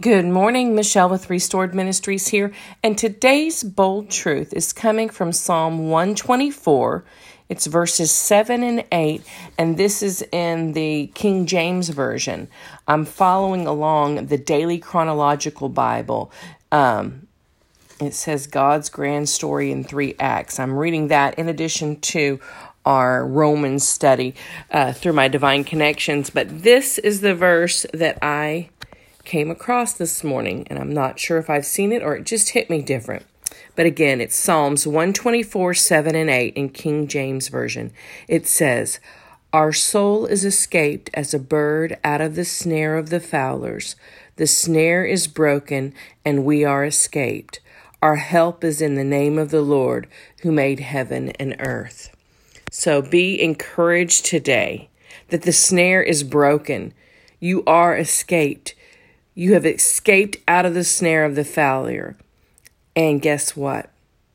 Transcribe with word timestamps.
Good 0.00 0.26
morning, 0.26 0.74
Michelle 0.74 1.08
with 1.08 1.30
Restored 1.30 1.74
Ministries 1.74 2.28
here, 2.28 2.52
and 2.82 2.96
today's 2.96 3.64
bold 3.64 4.10
truth 4.10 4.52
is 4.52 4.72
coming 4.72 5.08
from 5.08 5.32
Psalm 5.32 5.88
124. 5.88 7.04
It's 7.48 7.66
verses 7.66 8.10
7 8.10 8.62
and 8.62 8.84
8, 8.92 9.22
and 9.56 9.76
this 9.76 10.02
is 10.02 10.22
in 10.32 10.72
the 10.72 11.10
King 11.14 11.46
James 11.46 11.88
Version. 11.88 12.48
I'm 12.86 13.04
following 13.04 13.66
along 13.66 14.26
the 14.26 14.38
Daily 14.38 14.78
Chronological 14.78 15.68
Bible. 15.68 16.30
Um, 16.70 17.26
it 18.00 18.14
says 18.14 18.46
God's 18.46 18.90
grand 18.90 19.28
story 19.28 19.72
in 19.72 19.82
three 19.82 20.14
acts. 20.20 20.60
I'm 20.60 20.76
reading 20.76 21.08
that 21.08 21.38
in 21.38 21.48
addition 21.48 22.00
to 22.00 22.38
our 22.84 23.26
Romans 23.26 23.86
study 23.86 24.34
uh, 24.70 24.92
through 24.92 25.14
my 25.14 25.28
divine 25.28 25.64
connections, 25.64 26.30
but 26.30 26.62
this 26.62 26.98
is 26.98 27.20
the 27.20 27.34
verse 27.34 27.84
that 27.92 28.18
I 28.22 28.68
came 29.26 29.50
across 29.50 29.92
this 29.92 30.24
morning, 30.24 30.66
and 30.68 30.78
I'm 30.78 30.92
not 30.92 31.18
sure 31.18 31.36
if 31.36 31.50
I've 31.50 31.66
seen 31.66 31.92
it 31.92 32.02
or 32.02 32.14
it 32.14 32.24
just 32.24 32.50
hit 32.50 32.70
me 32.70 32.80
different. 32.80 33.26
But 33.74 33.84
again, 33.84 34.20
it's 34.20 34.36
Psalms 34.36 34.86
124, 34.86 35.74
7 35.74 36.14
and 36.14 36.30
8 36.30 36.54
in 36.54 36.70
King 36.70 37.06
James 37.08 37.48
Version. 37.48 37.92
It 38.28 38.46
says, 38.46 39.00
Our 39.52 39.72
soul 39.72 40.24
is 40.24 40.44
escaped 40.44 41.10
as 41.12 41.34
a 41.34 41.38
bird 41.38 41.98
out 42.02 42.20
of 42.20 42.36
the 42.36 42.44
snare 42.44 42.96
of 42.96 43.10
the 43.10 43.20
fowlers. 43.20 43.96
The 44.36 44.46
snare 44.46 45.04
is 45.04 45.26
broken, 45.26 45.92
and 46.24 46.44
we 46.44 46.64
are 46.64 46.84
escaped. 46.84 47.60
Our 48.00 48.16
help 48.16 48.62
is 48.62 48.80
in 48.80 48.94
the 48.94 49.04
name 49.04 49.38
of 49.38 49.50
the 49.50 49.62
Lord 49.62 50.06
who 50.42 50.52
made 50.52 50.80
heaven 50.80 51.30
and 51.40 51.56
earth. 51.58 52.14
So 52.70 53.02
be 53.02 53.42
encouraged 53.42 54.24
today 54.24 54.88
that 55.28 55.42
the 55.42 55.52
snare 55.52 56.02
is 56.02 56.22
broken. 56.22 56.94
You 57.40 57.64
are 57.66 57.96
escaped. 57.96 58.74
You 59.38 59.52
have 59.52 59.66
escaped 59.66 60.38
out 60.48 60.64
of 60.64 60.72
the 60.72 60.82
snare 60.82 61.26
of 61.26 61.34
the 61.34 61.44
failure. 61.44 62.16
And 62.96 63.20
guess 63.20 63.54
what? 63.54 63.90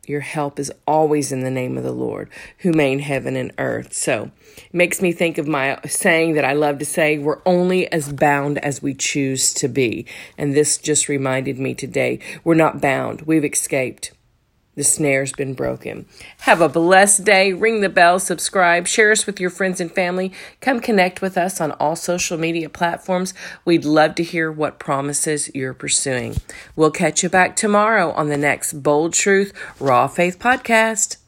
Your 0.06 0.20
help 0.20 0.60
is 0.60 0.72
always 0.86 1.32
in 1.32 1.40
the 1.40 1.50
name 1.50 1.76
of 1.76 1.84
the 1.84 1.92
Lord 1.92 2.30
who 2.60 2.72
made 2.72 3.02
heaven 3.02 3.36
and 3.36 3.52
earth. 3.58 3.94
So 3.94 4.30
it 4.58 4.74
makes 4.74 5.02
me 5.02 5.12
think 5.12 5.40
of 5.40 5.48
my 5.48 5.80
saying 5.88 6.36
that 6.36 6.46
I 6.46 6.54
love 6.54 6.78
to 6.78 6.86
say 6.86 7.18
we're 7.18 7.42
only 7.48 7.92
as 7.92 8.14
bound 8.14 8.60
as 8.60 8.84
we 8.84 8.94
choose 8.94 9.56
to 9.56 9.68
be. 9.68 10.06
And 10.38 10.54
this 10.54 10.78
just 10.78 11.10
reminded 11.10 11.58
me 11.58 11.74
today 11.74 12.20
we're 12.44 12.54
not 12.54 12.80
bound, 12.80 13.22
we've 13.24 13.44
escaped. 13.44 14.12
The 14.76 14.84
snare's 14.84 15.34
been 15.34 15.54
broken. 15.54 16.06
Have 16.40 16.62
a 16.62 16.70
blessed 16.70 17.26
day. 17.26 17.52
Ring 17.52 17.82
the 17.82 17.90
bell, 17.90 18.20
subscribe, 18.20 18.88
share 18.88 19.12
us 19.12 19.26
with 19.26 19.40
your 19.40 19.50
friends 19.50 19.82
and 19.82 19.92
family. 19.92 20.32
Come 20.62 20.80
connect 20.80 21.22
with 21.22 21.38
us 21.38 21.60
on 21.60 21.72
all 21.74 21.96
social 21.96 22.38
media 22.38 22.70
platforms. 22.70 23.34
We'd 23.66 23.86
love 23.86 24.16
to 24.16 24.24
hear 24.24 24.52
what 24.52 24.80
promises 24.80 25.52
you're 25.54 25.74
pursuing. 25.74 26.38
We'll 26.76 26.92
catch 26.92 27.22
you 27.22 27.30
back 27.30 27.56
tomorrow 27.56 28.12
on 28.12 28.30
the 28.30 28.38
next 28.38 28.82
Bold 28.82 29.14
Truth 29.14 29.52
Raw 29.80 30.08
Faith 30.08 30.40
podcast. 30.40 31.21